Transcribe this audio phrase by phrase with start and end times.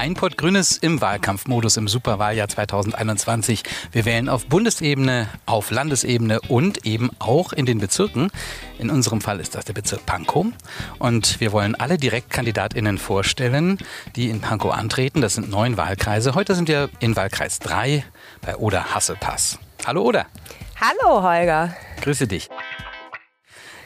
[0.00, 3.64] Ein Pott Grünes im Wahlkampfmodus im Superwahljahr 2021.
[3.92, 8.30] Wir wählen auf Bundesebene, auf Landesebene und eben auch in den Bezirken.
[8.78, 10.46] In unserem Fall ist das der Bezirk Pankow.
[10.98, 13.76] Und wir wollen alle DirektkandidatInnen vorstellen,
[14.16, 15.20] die in Pankow antreten.
[15.20, 16.34] Das sind neun Wahlkreise.
[16.34, 18.02] Heute sind wir in Wahlkreis 3
[18.40, 19.58] bei Oder Hasselpass.
[19.84, 20.24] Hallo Oder.
[20.80, 21.76] Hallo Holger.
[22.00, 22.48] Grüße dich.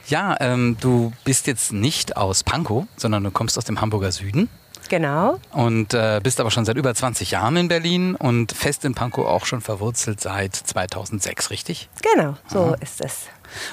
[0.07, 4.49] Ja, ähm, du bist jetzt nicht aus Pankow, sondern du kommst aus dem Hamburger Süden.
[4.89, 5.41] Genau.
[5.53, 9.27] Und äh, bist aber schon seit über 20 Jahren in Berlin und fest in Pankow
[9.27, 11.89] auch schon verwurzelt seit 2006, richtig?
[12.15, 12.77] Genau, so Aha.
[12.81, 13.27] ist es.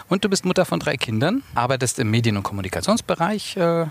[0.09, 3.57] Und du bist Mutter von drei Kindern, arbeitest im Medien- und Kommunikationsbereich.
[3.57, 3.87] Äh,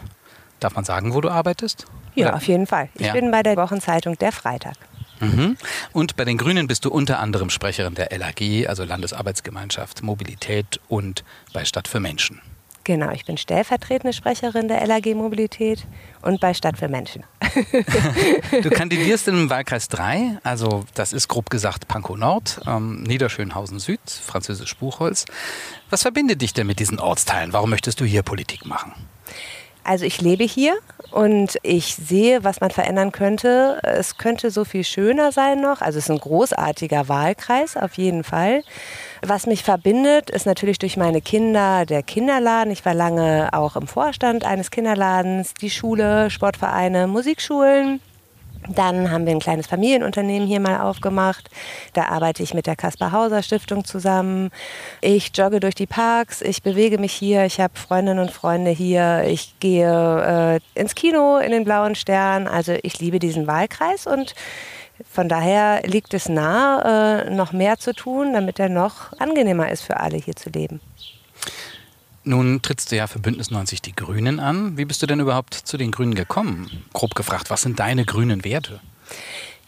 [0.61, 1.87] darf man sagen, wo du arbeitest?
[2.14, 2.37] Ja, Oder?
[2.37, 2.88] auf jeden Fall.
[2.95, 3.12] Ich ja.
[3.12, 4.77] bin bei der Wochenzeitung Der Freitag.
[5.20, 5.56] Mhm.
[5.92, 11.25] Und bei den Grünen bist du unter anderem Sprecherin der LAG, also Landesarbeitsgemeinschaft Mobilität und
[11.52, 12.41] bei Stadt für Menschen.
[12.84, 15.86] Genau, ich bin stellvertretende Sprecherin der LAG Mobilität
[16.23, 17.25] und bei Stadt für Menschen.
[18.62, 24.01] du kandidierst im Wahlkreis 3, also das ist grob gesagt Pankow Nord, ähm, Niederschönhausen Süd,
[24.08, 25.27] französisch Buchholz.
[25.91, 27.53] Was verbindet dich denn mit diesen Ortsteilen?
[27.53, 28.92] Warum möchtest du hier Politik machen?
[29.84, 30.78] Also ich lebe hier
[31.11, 33.81] und ich sehe, was man verändern könnte.
[33.83, 35.81] Es könnte so viel schöner sein noch.
[35.81, 38.62] Also es ist ein großartiger Wahlkreis auf jeden Fall.
[39.23, 42.73] Was mich verbindet, ist natürlich durch meine Kinder der Kinderladen.
[42.73, 48.01] Ich war lange auch im Vorstand eines Kinderladens, die Schule, Sportvereine, Musikschulen.
[48.69, 51.51] Dann haben wir ein kleines Familienunternehmen hier mal aufgemacht.
[51.95, 54.51] Da arbeite ich mit der Kaspar Hauser Stiftung zusammen.
[55.01, 59.25] Ich jogge durch die Parks, ich bewege mich hier, ich habe Freundinnen und Freunde hier.
[59.27, 62.47] Ich gehe äh, ins Kino in den Blauen Stern.
[62.47, 64.35] Also ich liebe diesen Wahlkreis und
[65.09, 69.83] von daher liegt es nahe, äh, noch mehr zu tun, damit er noch angenehmer ist
[69.83, 70.81] für alle hier zu leben.
[72.23, 74.77] Nun trittst du ja für Bündnis 90 die Grünen an.
[74.77, 76.85] Wie bist du denn überhaupt zu den Grünen gekommen?
[76.92, 78.80] Grob gefragt, was sind deine grünen Werte?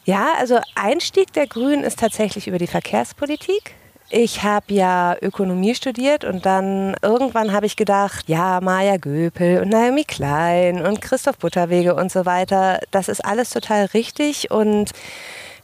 [0.05, 3.75] Ja, also Einstieg der Grünen ist tatsächlich über die Verkehrspolitik.
[4.15, 9.71] Ich habe ja Ökonomie studiert und dann irgendwann habe ich gedacht, ja, Maja Göpel und
[9.71, 14.91] Naomi Klein und Christoph Butterwege und so weiter, das ist alles total richtig und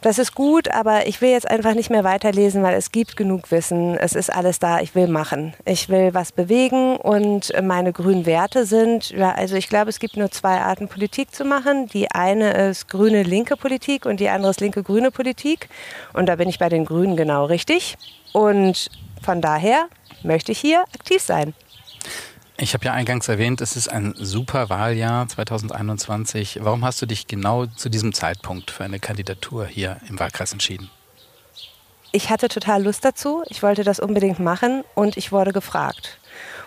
[0.00, 3.50] das ist gut, aber ich will jetzt einfach nicht mehr weiterlesen, weil es gibt genug
[3.50, 3.96] Wissen.
[3.96, 4.80] Es ist alles da.
[4.80, 5.54] Ich will machen.
[5.64, 10.16] Ich will was bewegen und meine grünen Werte sind, ja, also ich glaube, es gibt
[10.16, 11.86] nur zwei Arten Politik zu machen.
[11.88, 15.68] Die eine ist grüne linke Politik und die andere ist linke grüne Politik.
[16.12, 17.96] Und da bin ich bei den Grünen genau richtig.
[18.32, 18.90] Und
[19.22, 19.88] von daher
[20.22, 21.54] möchte ich hier aktiv sein.
[22.60, 26.58] Ich habe ja eingangs erwähnt, es ist ein super Wahljahr 2021.
[26.62, 30.90] Warum hast du dich genau zu diesem Zeitpunkt für eine Kandidatur hier im Wahlkreis entschieden?
[32.10, 33.44] Ich hatte total Lust dazu.
[33.46, 36.18] Ich wollte das unbedingt machen und ich wurde gefragt.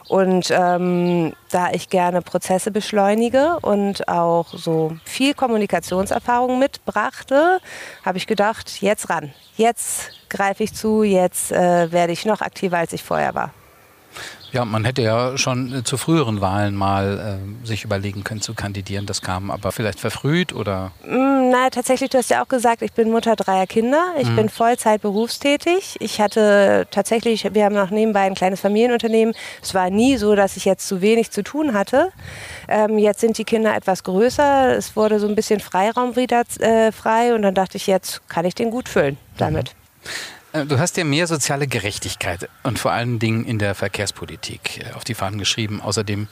[0.07, 7.59] Und ähm, da ich gerne Prozesse beschleunige und auch so viel Kommunikationserfahrung mitbrachte,
[8.06, 9.34] habe ich gedacht, jetzt ran.
[9.57, 13.51] Jetzt greife ich zu, jetzt äh, werde ich noch aktiver, als ich vorher war.
[14.51, 18.53] Ja, man hätte ja schon äh, zu früheren Wahlen mal äh, sich überlegen können zu
[18.53, 19.06] kandidieren.
[19.06, 20.91] Das kam aber vielleicht verfrüht oder?
[21.06, 24.13] Mm, na, tatsächlich, du hast ja auch gesagt, ich bin Mutter dreier Kinder.
[24.19, 24.35] Ich mhm.
[24.35, 25.95] bin Vollzeit berufstätig.
[26.00, 29.34] Ich hatte tatsächlich, wir haben noch nebenbei ein kleines Familienunternehmen.
[29.62, 32.12] Es war nie so, dass ich jetzt zu wenig zu tun hatte.
[32.68, 34.75] Ähm, jetzt sind die Kinder etwas größer.
[34.75, 38.44] Es wurde so ein bisschen Freiraum wieder äh, frei und dann dachte ich, jetzt kann
[38.44, 39.75] ich den gut füllen damit.
[40.03, 40.41] Mhm.
[40.53, 44.94] Äh, du hast ja mehr soziale Gerechtigkeit und vor allen Dingen in der Verkehrspolitik äh,
[44.94, 45.81] auf die Fahnen geschrieben.
[45.81, 46.28] Außerdem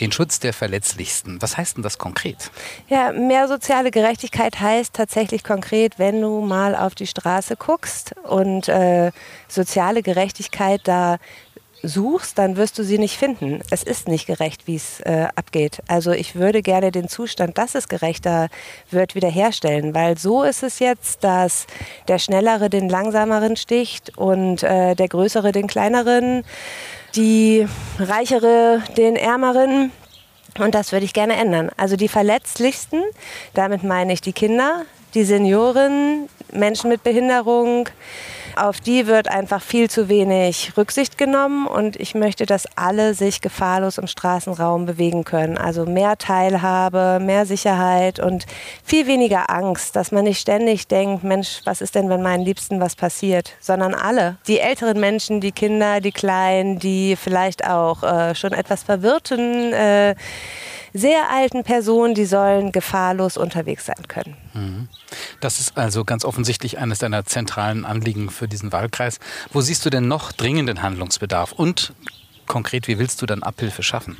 [0.00, 1.42] den Schutz der Verletzlichsten.
[1.42, 2.50] Was heißt denn das konkret?
[2.88, 8.68] Ja, mehr soziale Gerechtigkeit heißt tatsächlich konkret, wenn du mal auf die Straße guckst und
[8.68, 9.12] äh,
[9.48, 11.18] soziale Gerechtigkeit da
[11.82, 13.60] suchst, dann wirst du sie nicht finden.
[13.70, 15.80] Es ist nicht gerecht, wie es äh, abgeht.
[15.88, 18.48] Also ich würde gerne den Zustand, dass es gerechter
[18.90, 21.66] wird, wiederherstellen, weil so ist es jetzt, dass
[22.08, 26.44] der Schnellere den Langsameren sticht und äh, der Größere den Kleineren,
[27.16, 27.66] die
[27.98, 29.92] Reichere den Ärmeren.
[30.58, 31.70] Und das würde ich gerne ändern.
[31.76, 33.02] Also die Verletzlichsten,
[33.54, 34.84] damit meine ich die Kinder,
[35.14, 37.88] die Senioren, Menschen mit Behinderung,
[38.56, 43.40] auf die wird einfach viel zu wenig Rücksicht genommen und ich möchte, dass alle sich
[43.40, 45.58] gefahrlos im Straßenraum bewegen können.
[45.58, 48.46] Also mehr Teilhabe, mehr Sicherheit und
[48.84, 52.80] viel weniger Angst, dass man nicht ständig denkt, Mensch, was ist denn, wenn meinen Liebsten
[52.80, 54.36] was passiert, sondern alle.
[54.46, 60.14] Die älteren Menschen, die Kinder, die Kleinen, die vielleicht auch äh, schon etwas verwirrten, äh,
[60.92, 64.36] sehr alten Personen, die sollen gefahrlos unterwegs sein können.
[64.54, 64.88] Mhm.
[65.40, 69.18] Das ist also ganz offensichtlich eines deiner zentralen Anliegen für diesen Wahlkreis.
[69.52, 71.52] Wo siehst du denn noch dringenden Handlungsbedarf?
[71.52, 71.92] Und
[72.46, 74.16] konkret, wie willst du dann Abhilfe schaffen?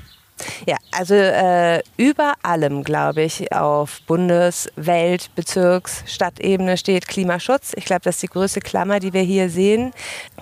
[0.67, 7.73] Ja, also äh, über allem, glaube ich, auf Bundes-, Welt-, Bezirks-, Stadtebene steht Klimaschutz.
[7.77, 9.93] Ich glaube, das ist die größte Klammer, die wir hier sehen.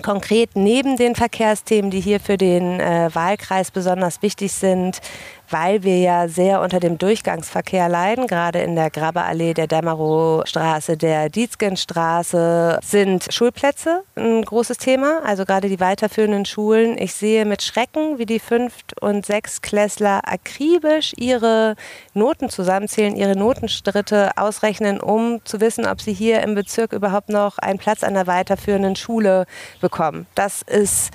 [0.03, 5.01] Konkret neben den Verkehrsthemen, die hier für den äh, Wahlkreis besonders wichtig sind,
[5.51, 11.29] weil wir ja sehr unter dem Durchgangsverkehr leiden, gerade in der Grabeallee, der Dämmerowstraße, der
[11.29, 16.99] Dietzgenstraße, sind Schulplätze ein großes Thema, also gerade die weiterführenden Schulen.
[16.99, 21.77] Ich sehe mit Schrecken, wie die Fünft- und Sechstklässler akribisch ihre
[22.15, 27.59] Noten zusammenzählen, ihre Notenstritte ausrechnen, um zu wissen, ob sie hier im Bezirk überhaupt noch
[27.59, 29.47] einen Platz an der weiterführenden Schule
[29.81, 30.27] bekommen.
[30.35, 31.11] Das ist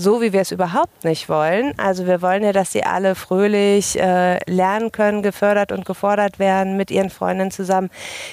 [0.00, 1.76] so, wie wir es überhaupt nicht wollen.
[1.76, 6.76] Also wir wollen ja, dass sie alle fröhlich äh, lernen können, gefördert und gefordert werden
[6.76, 7.90] mit ihren Freundinnen zusammen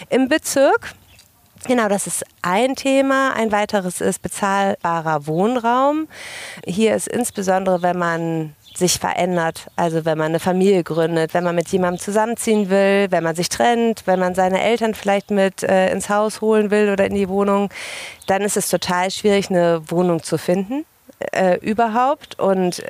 [0.10, 0.94] im Bezirk.
[1.68, 3.34] Genau, das ist ein Thema.
[3.36, 6.08] Ein weiteres ist bezahlbarer Wohnraum.
[6.68, 9.66] Hier ist insbesondere, wenn man sich verändert.
[9.76, 13.50] Also wenn man eine Familie gründet, wenn man mit jemandem zusammenziehen will, wenn man sich
[13.50, 17.28] trennt, wenn man seine Eltern vielleicht mit äh, ins Haus holen will oder in die
[17.28, 17.70] Wohnung,
[18.28, 20.86] dann ist es total schwierig, eine Wohnung zu finden
[21.32, 22.40] äh, überhaupt.
[22.40, 22.84] Und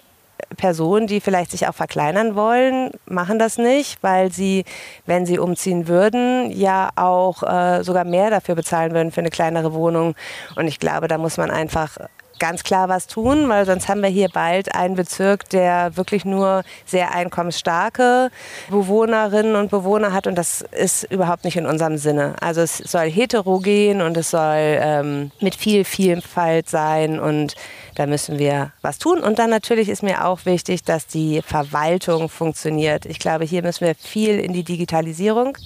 [0.58, 4.66] Personen, die vielleicht sich auch verkleinern wollen, machen das nicht, weil sie,
[5.06, 9.74] wenn sie umziehen würden, ja auch äh, sogar mehr dafür bezahlen würden für eine kleinere
[9.74, 10.16] Wohnung.
[10.56, 11.98] Und ich glaube, da muss man einfach
[12.40, 16.64] ganz klar was tun, weil sonst haben wir hier bald einen Bezirk, der wirklich nur
[16.86, 18.30] sehr einkommensstarke
[18.70, 22.36] Bewohnerinnen und Bewohner hat und das ist überhaupt nicht in unserem Sinne.
[22.42, 27.56] Also es soll heterogen und es soll ähm, mit viel Vielfalt sein und
[27.96, 29.20] da müssen wir was tun.
[29.22, 33.06] Und dann natürlich ist mir auch wichtig, dass die Verwaltung funktioniert.
[33.06, 35.58] Ich glaube, hier müssen wir viel in die Digitalisierung,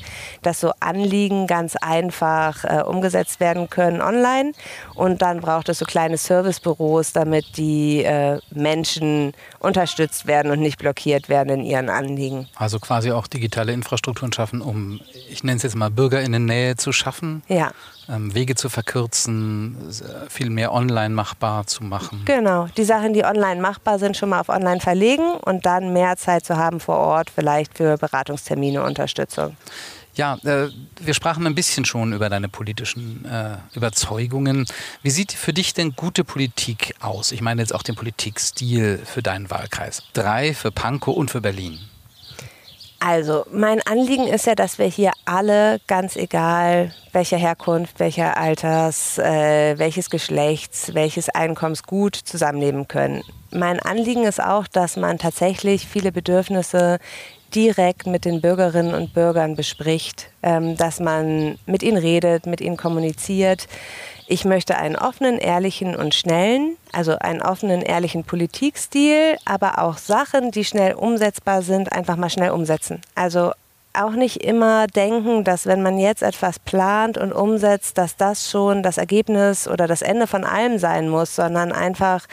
[0.44, 4.52] dass so Anliegen ganz einfach äh, umgesetzt werden können online.
[4.94, 6.18] Und dann braucht es so kleine
[6.60, 12.48] Servicebüros, damit die äh, Menschen unterstützt werden und nicht blockiert werden in ihren Anliegen.
[12.56, 16.40] Also quasi auch digitale Infrastrukturen schaffen, um, ich nenne es jetzt mal, Bürger in der
[16.40, 17.44] Nähe zu schaffen.
[17.48, 17.72] Ja.
[18.08, 19.78] Ähm, Wege zu verkürzen,
[20.30, 22.24] viel mehr online machbar zu machen.
[22.26, 26.18] Genau, die Sachen, die online machbar sind, schon mal auf online verlegen und dann mehr
[26.18, 29.56] Zeit zu haben vor Ort, vielleicht für Beratungstermine, Unterstützung.
[30.20, 30.68] Ja, äh,
[31.00, 34.66] wir sprachen ein bisschen schon über deine politischen äh, Überzeugungen.
[35.02, 37.32] Wie sieht für dich denn gute Politik aus?
[37.32, 40.04] Ich meine jetzt auch den Politikstil für deinen Wahlkreis.
[40.12, 41.80] Drei für Pankow und für Berlin.
[43.00, 49.18] Also, mein Anliegen ist ja, dass wir hier alle, ganz egal welcher Herkunft, welcher Alters,
[49.18, 53.24] äh, welches Geschlechts, welches Einkommens gut zusammenleben können.
[53.52, 57.00] Mein Anliegen ist auch, dass man tatsächlich viele Bedürfnisse
[57.56, 62.78] direkt mit den Bürgerinnen und Bürgern bespricht, ähm, dass man mit ihnen redet, mit ihnen
[62.78, 63.68] kommuniziert.
[64.32, 70.52] Ich möchte einen offenen, ehrlichen und schnellen, also einen offenen, ehrlichen Politikstil, aber auch Sachen,
[70.52, 73.02] die schnell umsetzbar sind, einfach mal schnell umsetzen.
[73.16, 73.54] Also
[73.94, 78.84] auch nicht immer denken, dass wenn man jetzt etwas plant und umsetzt, dass das schon
[78.84, 82.28] das Ergebnis oder das Ende von allem sein muss, sondern einfach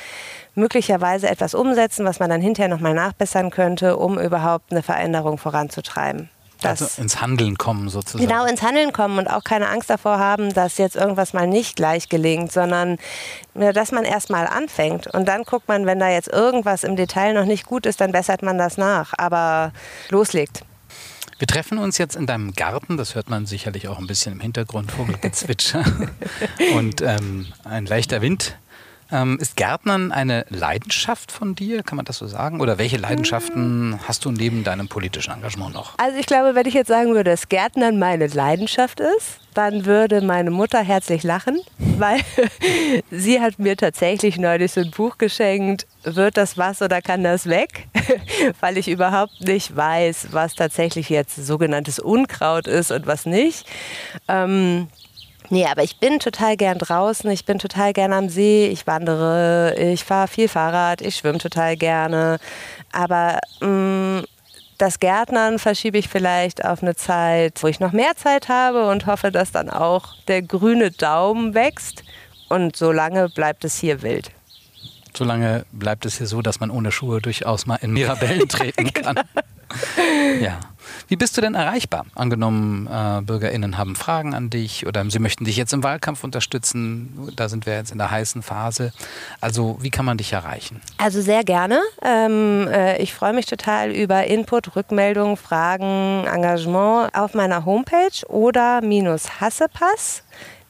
[0.55, 6.29] möglicherweise etwas umsetzen, was man dann hinterher nochmal nachbessern könnte, um überhaupt eine Veränderung voranzutreiben.
[6.63, 8.27] Das also ins Handeln kommen sozusagen.
[8.27, 11.77] Genau, ins Handeln kommen und auch keine Angst davor haben, dass jetzt irgendwas mal nicht
[11.77, 12.99] gleich gelingt, sondern
[13.55, 15.07] dass man erst mal anfängt.
[15.09, 18.13] Und dann guckt man, wenn da jetzt irgendwas im Detail noch nicht gut ist, dann
[18.13, 19.73] bessert man das nach, aber
[20.09, 20.63] loslegt.
[21.39, 24.41] Wir treffen uns jetzt in deinem Garten, das hört man sicherlich auch ein bisschen im
[24.41, 25.85] Hintergrund, Vogelgezwitscher.
[26.75, 28.57] Und ähm, ein leichter Wind
[29.11, 31.83] ähm, ist Gärtnern eine Leidenschaft von dir?
[31.83, 32.61] Kann man das so sagen?
[32.61, 35.99] Oder welche Leidenschaften hast du neben deinem politischen Engagement noch?
[35.99, 40.21] Also ich glaube, wenn ich jetzt sagen würde, dass Gärtnern meine Leidenschaft ist, dann würde
[40.21, 42.21] meine Mutter herzlich lachen, weil
[43.11, 47.49] sie hat mir tatsächlich neulich so ein Buch geschenkt, wird das was oder kann das
[47.49, 47.89] weg?
[48.61, 53.67] weil ich überhaupt nicht weiß, was tatsächlich jetzt sogenanntes Unkraut ist und was nicht.
[54.29, 54.89] Ähm,
[55.49, 59.75] Nee, aber ich bin total gern draußen, ich bin total gern am See, ich wandere,
[59.79, 62.39] ich fahre viel Fahrrad, ich schwimme total gerne.
[62.93, 64.25] Aber mh, mm,
[64.79, 69.07] das Gärtnern verschiebe ich vielleicht auf eine Zeit, wo ich noch mehr Zeit habe und
[69.07, 72.03] hoffe, dass dann auch der grüne Daumen wächst.
[72.49, 74.31] Und solange bleibt es hier wild.
[75.17, 79.17] Solange bleibt es hier so, dass man ohne Schuhe durchaus mal in Mirabellen treten kann.
[79.17, 80.45] genau.
[80.45, 80.61] Ja.
[81.09, 82.07] Wie bist du denn erreichbar?
[82.15, 87.31] Angenommen, äh, BürgerInnen haben Fragen an dich oder sie möchten dich jetzt im Wahlkampf unterstützen.
[87.37, 88.93] Da sind wir jetzt in der heißen Phase.
[89.41, 90.81] Also, wie kann man dich erreichen?
[90.99, 91.81] Also, sehr gerne.
[92.03, 98.81] Ähm, äh, ich freue mich total über Input, Rückmeldungen, Fragen, Engagement auf meiner Homepage oder
[98.83, 100.23] minus Hassepass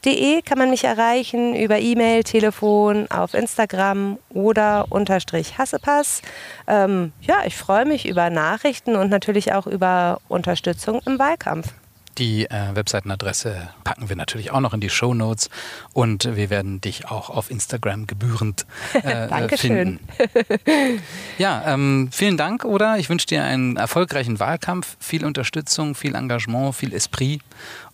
[0.07, 6.23] De kann man mich erreichen über E-Mail, Telefon, auf Instagram oder unterstrich Hassepass.
[6.69, 11.73] Ähm, ja, ich freue mich über Nachrichten und natürlich auch über Unterstützung im Wahlkampf.
[12.19, 15.51] Die äh, Webseitenadresse packen wir natürlich auch noch in die Show Notes
[15.93, 19.99] und wir werden dich auch auf Instagram gebührend äh, Dankeschön.
[20.17, 21.03] finden.
[21.39, 22.97] ja, ähm, vielen Dank, oder?
[22.99, 27.43] Ich wünsche dir einen erfolgreichen Wahlkampf, viel Unterstützung, viel Engagement, viel Esprit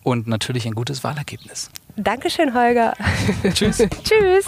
[0.03, 1.71] und natürlich ein gutes Wahlergebnis.
[1.97, 2.95] Dankeschön, Holger.
[3.55, 3.79] Tschüss.
[4.05, 4.47] Tschüss.